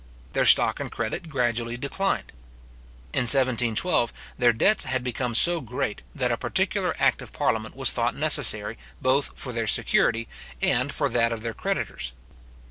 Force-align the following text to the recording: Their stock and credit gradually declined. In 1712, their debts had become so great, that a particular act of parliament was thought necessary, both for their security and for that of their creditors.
Their 0.33 0.47
stock 0.47 0.79
and 0.79 0.91
credit 0.91 1.29
gradually 1.29 1.77
declined. 1.77 2.31
In 3.13 3.25
1712, 3.29 4.11
their 4.35 4.51
debts 4.51 4.85
had 4.85 5.03
become 5.03 5.35
so 5.35 5.61
great, 5.61 6.01
that 6.15 6.31
a 6.31 6.37
particular 6.37 6.95
act 6.97 7.21
of 7.21 7.31
parliament 7.31 7.75
was 7.75 7.91
thought 7.91 8.15
necessary, 8.15 8.79
both 8.99 9.29
for 9.35 9.53
their 9.53 9.67
security 9.67 10.27
and 10.59 10.91
for 10.91 11.07
that 11.09 11.31
of 11.31 11.43
their 11.43 11.53
creditors. 11.53 12.13